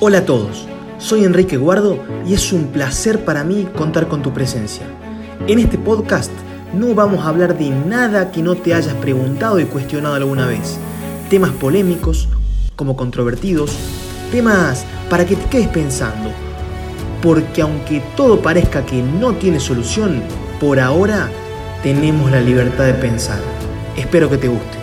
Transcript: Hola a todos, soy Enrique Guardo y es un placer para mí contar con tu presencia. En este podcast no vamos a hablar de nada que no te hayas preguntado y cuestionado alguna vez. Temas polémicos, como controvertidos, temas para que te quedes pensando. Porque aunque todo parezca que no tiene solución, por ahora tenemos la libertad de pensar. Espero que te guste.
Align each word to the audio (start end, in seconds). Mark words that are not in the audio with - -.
Hola 0.00 0.18
a 0.18 0.24
todos, 0.24 0.66
soy 0.96 1.24
Enrique 1.24 1.58
Guardo 1.58 1.98
y 2.26 2.32
es 2.32 2.54
un 2.54 2.68
placer 2.68 3.22
para 3.22 3.44
mí 3.44 3.68
contar 3.76 4.08
con 4.08 4.22
tu 4.22 4.32
presencia. 4.32 4.86
En 5.46 5.58
este 5.58 5.76
podcast 5.76 6.30
no 6.72 6.94
vamos 6.94 7.20
a 7.20 7.28
hablar 7.28 7.58
de 7.58 7.68
nada 7.68 8.30
que 8.30 8.42
no 8.42 8.54
te 8.54 8.72
hayas 8.72 8.94
preguntado 8.94 9.60
y 9.60 9.66
cuestionado 9.66 10.14
alguna 10.14 10.46
vez. 10.46 10.78
Temas 11.28 11.50
polémicos, 11.50 12.28
como 12.74 12.96
controvertidos, 12.96 13.76
temas 14.30 14.86
para 15.10 15.26
que 15.26 15.36
te 15.36 15.44
quedes 15.50 15.68
pensando. 15.68 16.30
Porque 17.20 17.60
aunque 17.60 18.02
todo 18.16 18.40
parezca 18.40 18.86
que 18.86 19.02
no 19.02 19.34
tiene 19.34 19.60
solución, 19.60 20.22
por 20.58 20.80
ahora 20.80 21.28
tenemos 21.82 22.30
la 22.30 22.40
libertad 22.40 22.86
de 22.86 22.94
pensar. 22.94 23.40
Espero 23.98 24.30
que 24.30 24.38
te 24.38 24.48
guste. 24.48 24.81